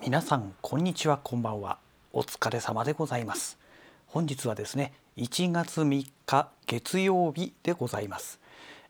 [0.00, 1.78] 皆さんこんにちはこんばんは。
[2.12, 3.58] お疲れ様でございます。
[4.06, 8.40] 本日はですね1月3日月曜日でございます。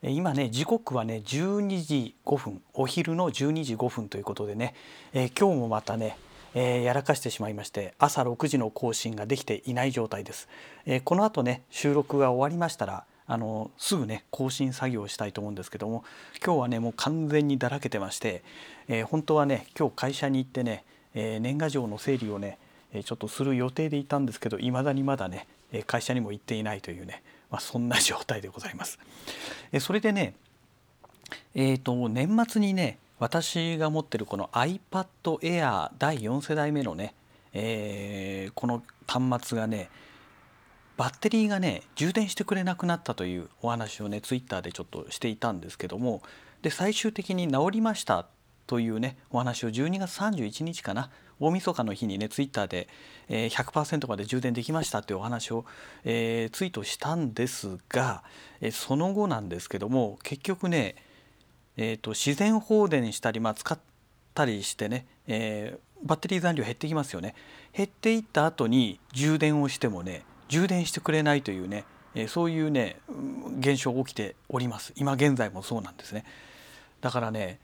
[0.03, 4.75] 今ね時刻はね12時5分お昼の12時5分ということでね、
[5.11, 6.17] えー、今日もまたね
[6.55, 10.49] えー、やらかしてしまいまして朝6時の更新ができていない状態です、
[10.87, 16.03] えー、この後ね収録が終わりましたらあのすぐね更新作業をしたいと思うんですけども
[16.43, 18.43] 今日はねもう完全にだらけてまして、
[18.87, 22.57] えー、本当はね今日会社に行ってね、え、年賀状の整理をね
[23.03, 25.47] ちょっとする予定でいたんですけどいまだにまだね
[25.85, 28.99] 会社にも行っていないというね、まあ、そんな状態でございます。
[29.71, 30.33] えそれでね
[31.53, 37.13] えーと、年末にね私が持ってるこの iPad Air 第4世代目のね、
[37.53, 39.89] えー、この端末がね
[40.97, 46.21] バッテリーがね充電してくれなくなったというお話をねツイッターでちょっとしていたんですけども
[46.61, 48.25] で最終的に治りました
[48.69, 52.87] というねお話を12月31日かな大晦日の日にねツイッターで、
[53.27, 55.65] えー、100%まで充電できましたというお話を、
[56.03, 58.23] えー、ツイートしたんですが、
[58.61, 60.95] え、その後なんですけども結局ね、
[61.77, 63.79] えーと、自然放電したり、まあ、使っ
[64.35, 67.33] たりしてね、えー、バッテリー残量減ってきますよね。
[67.75, 72.99] 減っていった後に充電をしてもね充電してくれないというね、えそういうね
[73.59, 74.93] 現象が起きております。
[74.95, 76.23] 今現在もそうなんですね。
[77.01, 77.59] だからね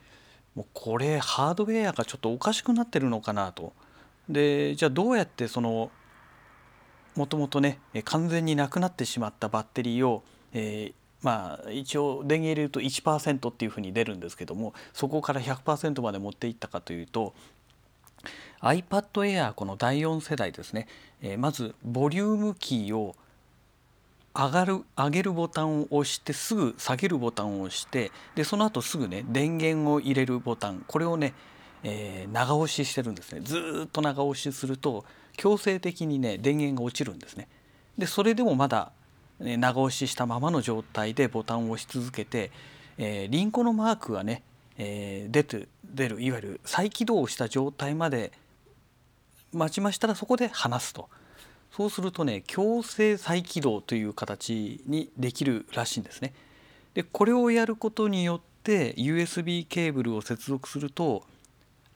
[0.56, 3.74] もうこれハードウェアがちょっとおかしくなってるのかなと。
[4.30, 5.92] でじゃあどうやってその
[7.16, 17.34] もともとね完全になくなってしまったバッテリーを、えー、まあ一応電源入れると1%っていうふうに出るんですけどもそこから100%まで持っていったかというと
[18.62, 20.88] iPad Air この第4世代ですね、
[21.22, 23.16] え、まずボリュームキーを
[24.36, 31.34] 上がる上げるボタンを押してすぐ下げるボタンを押してでその後すぐね電源を入れるボタンこれをね、
[31.84, 33.42] えー、長押ししてるんですね。
[33.42, 35.06] ずっと長押しすると
[35.38, 37.48] 強制的にね電源が落ちるんですね。
[37.98, 38.92] でそれでもまだ、
[39.40, 42.52] ね、長押ししたままの状態でボタンを押し続けて、
[42.98, 44.44] えー、リンコのマークがね、
[44.78, 48.34] えー、出て出るいわゆる再起動した状態まで
[49.54, 51.08] 待ちましたらそこで離すと。
[51.76, 56.34] そうするとね強制再起動という形にできるらしいんですね。
[56.94, 61.26] でこれをやることによって USB ケーブルを接続すると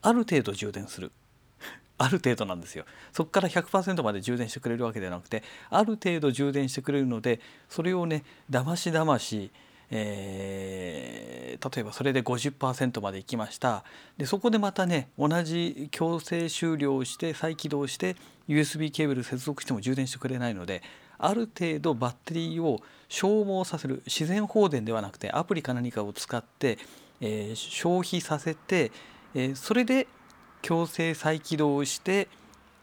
[0.02, 1.12] ある程度充電する
[1.96, 9.50] ある程度なんですよそこから100%まで充電してくれるわけではなくてある程度充電してくれるのでそれをねだましだまし
[9.90, 13.84] えー、例えばそれで50%までいきました。
[14.16, 18.16] でそこでまたね同じ強制終了して再起動して
[18.48, 20.82] USB ケーブル接続しても充電してくれないので
[21.18, 26.78] ある程度バッテリーを消耗させる自然放電ではなくてアプリか何かを使って、
[27.20, 28.90] えー、消費させて、
[29.34, 30.06] えー、それで
[30.62, 32.28] 強制再起動して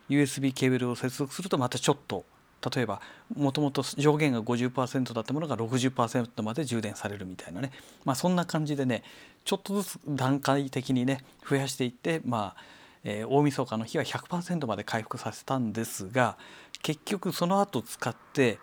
[0.09, 2.25] USB ケーブルを接続するとまたちょっと
[2.73, 3.01] 例えば
[3.35, 7.71] もともと上限が50%だったものが60%まで充電されるみたいなね、
[8.05, 9.03] まあ、そんな感じでね
[9.45, 12.61] ちょっとずつ段階的にね増やしていってまあ、
[13.03, 16.37] えー、大晦日の日は100%まで回復させたんですが
[16.81, 18.59] 結局その後使って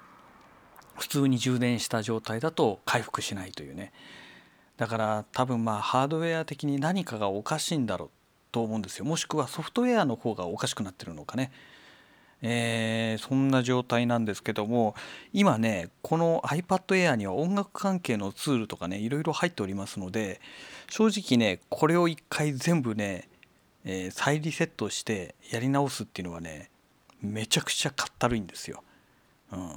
[0.96, 3.92] 普通に充電した状態だと回復しないというね。
[4.76, 8.10] だから多分まあハードウェア的に何かがおかしいんだろう
[8.52, 9.04] と思うんですよ。
[9.04, 11.50] もしくはソフトウェアの方がおかしくなってるのかね。
[12.46, 14.94] えー、そんな状態なんですけども
[15.32, 20.42] 今ねこの iPad Air には音楽関係のツールとかねいろいろ入っておりますので
[20.90, 23.30] 正直ねこれを一回全部ね、
[23.86, 26.68] えー、再リセットしてやり直すっていうのはね
[27.22, 28.82] めちゃくちゃかったるいんですよ。
[29.50, 29.72] うん、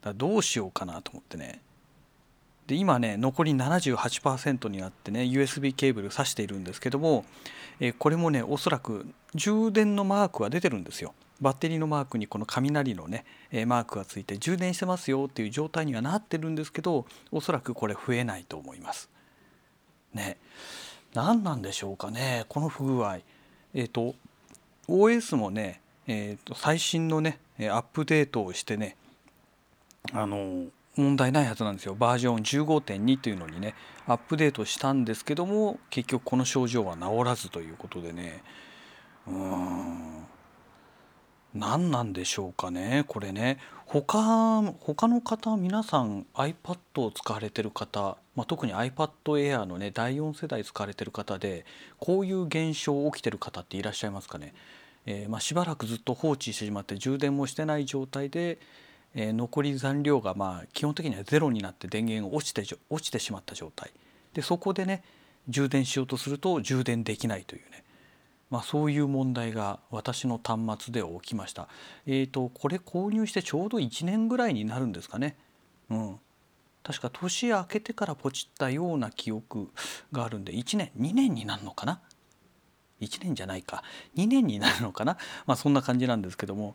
[0.00, 1.60] だどうしようかなと思ってね
[2.68, 7.24] で今ね残り78%になってね USB ケーブル挿しているんですけども、
[7.80, 11.14] えー、これもねおそらく充電のマークは出てるんですよ。
[11.42, 19.10] バッテリーのマークにこの雷のね、えマークがついて充電してますよっていう状態にはなってるんですけどおそらくこれ増えないと思います。
[20.14, 20.38] ね
[21.14, 23.18] 何なんでしょうかねこの不具合。
[23.74, 24.14] えっ、ー、と
[24.88, 28.96] OS もね、えー、と最新のねアップデートをしてね
[30.12, 30.66] あの
[30.96, 33.74] 問題ないはずなんですよバージョン15.2というのにね
[34.06, 38.42] アップデートしたんですけども結局この症状は治らずということでね
[39.26, 40.26] うん
[41.54, 43.58] 何なんでしょうかねこれね。
[43.86, 51.66] 他他の方皆さん iPad を使われてる方、まあ、特に iPad Air のね第4世代使われてる方で
[51.98, 54.54] こういう現象起きてる方っていらっしゃいますかね、
[55.04, 58.58] えー、まあ、しばらくずっと放置してしまって充電もしてない状態で、
[59.14, 63.90] えー、残り残量がまあ基本的にはゼロになって電源が落ちて落ちてしまった状態。
[64.32, 65.02] でそこでね
[65.48, 67.84] 充電しようとすると充電できないというね。
[68.52, 71.68] まあ、そういう問題が私の端末で起きました。
[72.06, 75.36] えーと、これ購入してちょうど1年ぐらいになるんですかね。
[75.88, 76.20] うん、
[76.82, 79.70] 確か年明けてからポチったような記憶
[80.12, 82.00] があるんで1年2年になるのかな
[83.00, 83.82] ？1年じゃないか。
[84.16, 85.16] 2年になるのかな？
[85.46, 86.74] まあそんな感じなんですけども。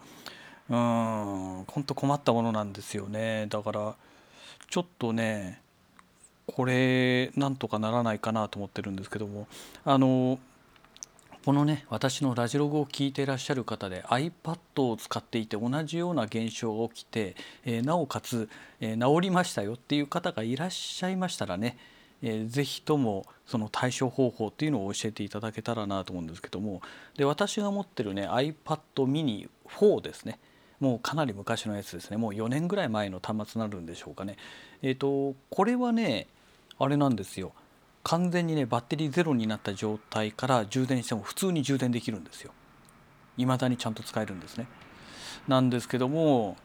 [0.71, 3.45] うーん本当困ったものなんですよね。
[3.49, 3.95] だから
[4.67, 5.61] ちょっとね
[6.47, 9.47] これなんとかならないかなと思ってるんですけども。
[9.85, 10.39] あの
[11.47, 18.49] このね私のラジログを聞いていらっしゃる方で iPad を使っていて同じような現象が起きて、えー、なおかつ、
[18.81, 21.77] えー、治りましたよっていう方がいらっしゃいましたらね、
[22.21, 26.81] えー、ぜひともその対処方法っていうのを教えていただけたらなと思うんですけども。
[27.15, 30.39] で私が持ってるね iPad mini 4ですね。
[30.81, 32.17] もうかなり昔のやつですね。
[32.17, 34.35] もう4年ぐらい前の端末になるんでしょうかね。
[34.81, 36.27] えっ、とこれはね
[36.77, 37.53] あれなんですよ。
[38.07, 42.53] 完全にねバッテリーゼロになった状態から充電しても普通に充電できるんですよ。
[43.35, 44.65] 未だにちゃんと使えるんですね。
[45.45, 46.55] なんですけども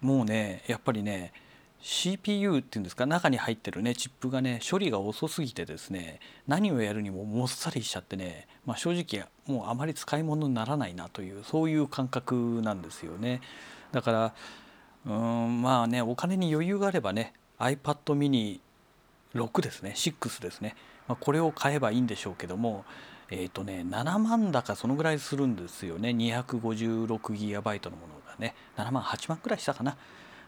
[0.00, 1.32] もうねやっぱりね
[1.78, 6.18] CPU っていうんですか中に入ってるねチップがね処理が遅すぎてですね
[6.48, 13.40] 何をやるにももっさりしちゃってね、まあ、正直もうあまり使い物にならないなというそういう感覚なんですよね。
[13.92, 14.34] だから
[15.06, 18.60] うんまあねお金に余裕があればね iPad mini
[19.34, 20.74] 6ですね6ですね、
[21.08, 22.84] まあ、これを買えばいいんでしょうけども
[23.30, 26.10] えっ、ー、とね7万だかそのぐらいするんですよね。
[26.10, 28.54] 256GB のものがね。
[28.76, 29.96] 7万8万くらいしたかな。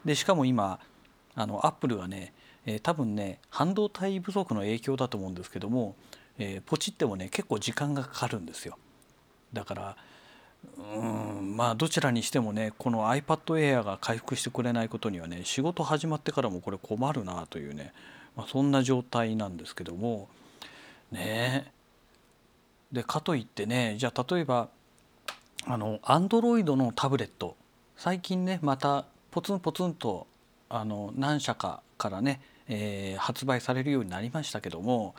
[0.05, 0.79] でしかも今
[1.35, 2.33] あのアップルはね、
[2.65, 5.95] えー、多分ね半導体不足の影響だと思うんですけども、
[6.37, 8.77] えー、ポチってもね結構時間がかかるんですよ。
[9.53, 9.97] だから
[10.77, 17.93] うんまあどちらにしてもねこの iPad Air が回復してくれないことにはね仕事始まってからもこれ困るなというね
[18.35, 20.27] まあ、そんな状態なんですけども
[21.11, 21.71] ね
[22.91, 24.69] でかといってねじゃあ例えば
[25.65, 27.55] あのアンドロイドのタブレット
[27.95, 30.27] 最近ねまたポツンポツンと
[30.69, 35.15] あの何社かからね、えー、発売されるようになりましたけども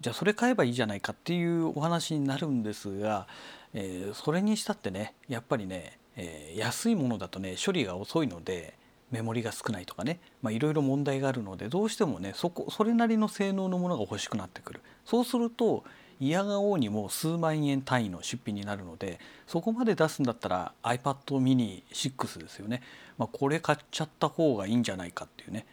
[0.00, 3.26] じゃあそれ買えばいいじゃないかっていうお話になるんですが、
[3.72, 8.74] えー、それにしたってねやっぱりね、えー、安いものだとね処理が遅いので
[9.10, 10.20] メモリが少ないとかね。
[10.50, 14.80] いろいろ問題があるのでどうしてもねそこそれなりの性能のものが欲しくなってくる。
[15.04, 15.84] そうすると
[16.18, 22.82] 嫌がおうにも数万円単位の出費になるのでそこまで出すんだったら iPad mini 6ですよね、
[23.18, 25.66] まあ、これ買っちゃった方がいいんじゃないかっていうね、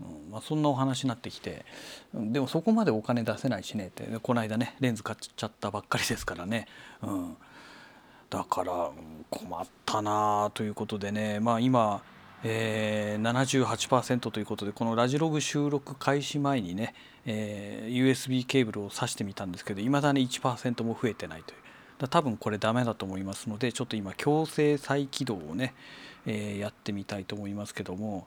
[0.00, 1.66] うんまあ、そんなお話になってきて
[2.14, 4.04] でもそこまでお金出せないしねって。
[4.22, 6.66] この間ねレンズ買っちゃったばっかりですからね、
[7.02, 7.36] うん、
[8.30, 8.90] だから
[9.28, 11.40] 困ったなあということでね。
[11.40, 12.02] まあ今
[12.46, 16.94] えー、78%ということでこのラジログ収録開始前にね、
[17.24, 21.58] えー、USB ケーブルを挿してみたんですけどいまだに1%も増えてないという
[21.98, 25.74] だ多分これダメだと思いますのでちょっと今強制再起動をね、
[26.26, 28.26] えー、やってみたいと思いますけども、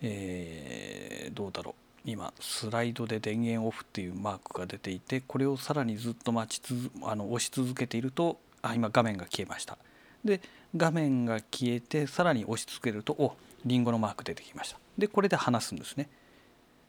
[0.00, 1.74] えー、どうだろう
[2.04, 9.78] 今スライドで電源オフっていうマークが出ていてこれをさらにずっと待ちつあの押し続けているとあ今画面が消えました。
[10.24, 10.40] で
[10.76, 14.78] 画面が消えてさらに押し続けるとおリンゴのマーク出てきました。
[14.98, 16.08] でこれで離すんですね。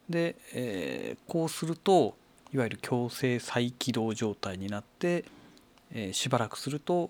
[0.09, 2.15] で、えー、こうすると
[2.53, 5.25] いわゆる強制再起動状態になって、
[5.91, 7.09] えー、しばらくすると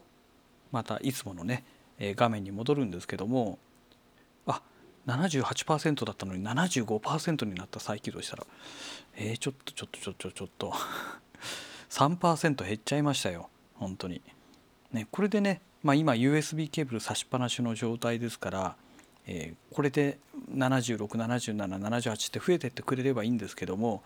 [0.71, 1.63] またいつものね、
[1.99, 3.57] えー、画面に戻るんですけども
[4.47, 4.61] あ
[5.07, 8.45] 78%だったのに75%になった再起動したら
[9.15, 10.73] えー、ちょっとちょっとちょっとちょっと。
[11.89, 14.21] 3% 減っちゃいましたよ本当に。
[14.91, 18.75] ねこれでねまあ、今 USB ケーブル差しっぱなしの状態ですから、
[19.27, 20.17] えー、これで
[20.55, 24.01] 767778って増えてってくれればいいんですけども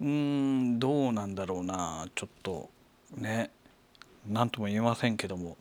[0.00, 2.70] うーんどうなんだろうなちょっと
[3.16, 3.50] ね
[4.28, 5.56] 何とも言えませんけども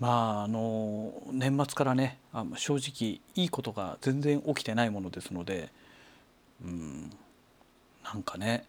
[0.00, 5.68] まああの年末からねあ正直いいことが全然起きてないものですので
[6.64, 7.10] うん
[8.02, 8.64] なんかね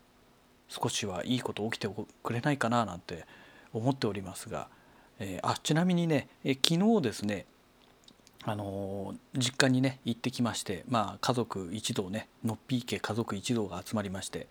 [0.68, 1.88] 少しはいいこと起きて
[2.22, 3.25] くれないかななんて
[3.72, 4.68] 思っておりますが。
[5.19, 7.45] えー、あちなみにね、えー、昨日ですね
[8.43, 14.48] あのー、実家にね行ってきまして、まあ、家族一同ねのっぴー家家族一同が集まりまして、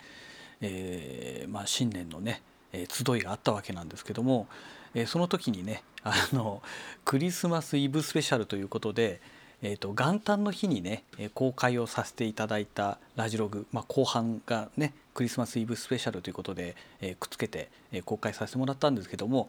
[0.60, 2.42] えーまあ、新年のね、
[2.72, 4.48] え、集いがあったわけなんですけども、
[4.94, 6.60] え、その時にねあの
[7.04, 9.20] クリスマスイブスペシャルということで、
[9.62, 11.04] えーと、元旦の日にね
[11.34, 19.48] 公開をさせていただいたラジログ、まあ、後半がねクリスマスイブスペシャルということで、えー、くっつけて、えー、公開させてもらったんですけども、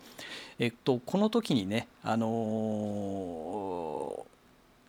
[0.60, 4.26] えっと、この時にね、あの、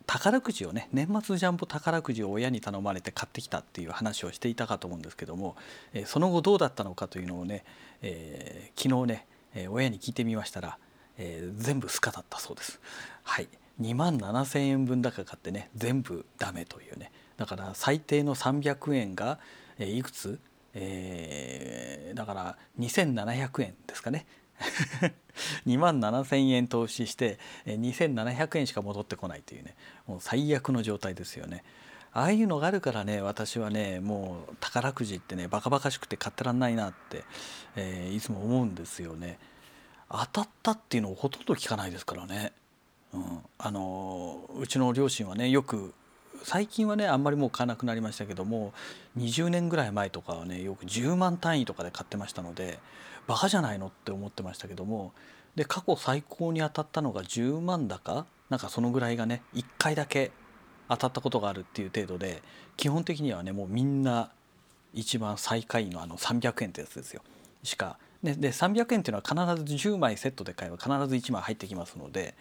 [0.07, 5.57] 宝くじをね年末ジャンボ宝くじを親に頼まれて買ってきたっていう話をしていたかと思うんですけども、
[5.93, 7.65] えー、その後どうだったのかというのをね、
[8.03, 10.79] えー、昨日ねえー、親に聞いてみましたら、
[11.19, 12.79] え、全部スカだったそうです。
[13.25, 13.49] はい。
[13.81, 17.11] 2万7,000円分だか買ってね全部ダメというね。
[17.37, 19.39] だから最低の300円が、
[19.79, 20.39] いくつ、
[20.79, 24.27] えー、だから2,700円ですかね
[25.67, 29.75] 2万7,000円投資して2,700円しか戻ってこないというね
[30.07, 31.65] もう最悪の状態ですよね。
[32.13, 37.25] ああいうのがあるからね私はねもう宝くじってねバカバカしくて買ってらんないなって、
[37.75, 39.39] えー、いつも思うんですよね。
[40.11, 42.53] 当たったっていうのをほとんど聞かないですからね。
[43.13, 45.95] うん、あのうちの両親はねよく
[46.43, 48.73] 最近はねあんまりもう買わなくなりましたけども
[49.19, 52.79] 20年ぐらい前とかはねよく10万単位とかで買ってましたので
[53.27, 55.13] バカじゃないのって思ってましたけども
[55.57, 60.31] で過去最高に当たったのが10万だかなんかそのぐらいがね1回だけ
[60.89, 62.43] 当たったことがあるっていう程度で
[62.77, 64.31] 基本的にはねもうみんな
[64.95, 67.23] 一番最下位のあの300円ってやつですよ
[67.63, 72.35] しかでで300円っていうのは必ず10枚セットで買えば必ず1枚入ってきますので、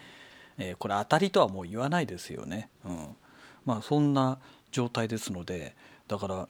[0.57, 2.69] えー、これ当たりとはもう言わないですよね。
[2.85, 3.15] うん、
[3.65, 4.39] まあそんな
[4.71, 5.75] 状態ですので
[6.07, 6.47] だから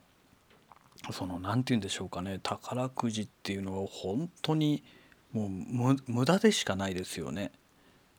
[1.12, 4.84] その何て言うんでしょうかね宝くじっていうのは本当に
[5.32, 7.52] もう無駄でしかないですよね。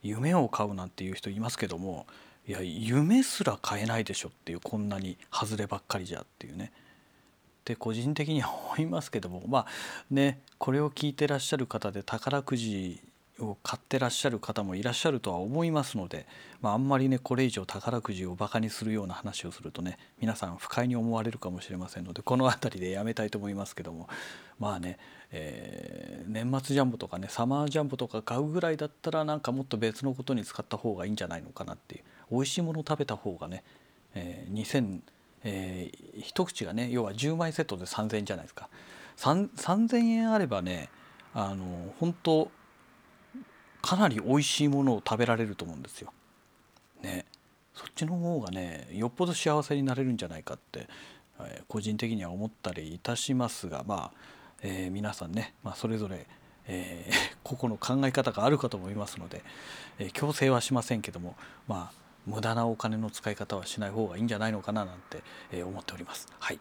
[0.02, 2.06] 夢を買うなんていう人いますけども
[2.46, 6.72] いや夢すら買えないでしょっていうこんなに外ればっかりじゃっていうね。
[6.74, 9.66] って個人的には思いますけどもまあ
[10.10, 13.00] ねこれを聞いてらっしゃる方で宝くじ
[13.40, 16.26] を買ってらっしゃる方もいらっしゃるとは思いますので、
[16.60, 24.08] まあ、あんまりねこれ以上宝くじをバカにするような話をするとね皆さん不快に思われるかもしれませんのでこの辺りでやめたいと思いますけども
[24.58, 24.98] まあね、
[25.32, 33.62] えー、年末ジャンボとかねサマージャンボとか買うぐらいだったらなんかもっと別のことに使った方がいいんじゃないのかなっていう美味しいもの食べた方がね、
[34.14, 35.00] えー、2000
[35.48, 38.68] えー、一口がね要は10枚セットで3,000円じゃないですか。
[39.16, 40.88] 3,000円あればね
[41.32, 42.50] あの本当
[43.82, 46.12] かなり美味しいものを食べられると思うんですよ。
[47.02, 47.24] ね
[47.74, 50.88] そっちの方がねよっぽど幸せになれるんじゃないかって、
[51.40, 54.18] えー、個人的には思ったりいたしますがまあ、
[54.62, 56.26] えー、皆さんね、まあ、それぞれ、
[56.66, 59.42] えー、 個々の考え方があるかと思いますので、
[59.98, 61.36] え強制はしませんけども
[61.68, 66.26] まあ無駄なお金の使い方はしない方がいいんじゃないのかななんて、え思っております。
[66.40, 66.58] はい、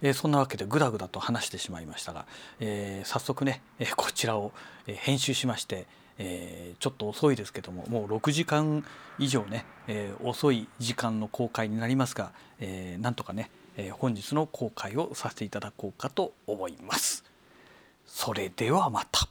[0.00, 2.24] えー、そんなわけでグダグダと話してしまいましたが、
[2.60, 4.52] えー、早速ね、えこちらを、
[4.86, 8.84] え編集しまして、えちょっと遅いですけどももう6時間
[9.18, 17.24] 以上ね、え遅い時間の公開になりますが、えなんとかね、え本日の公開をさせていただこうかと思います。
[18.06, 19.28] それではまた。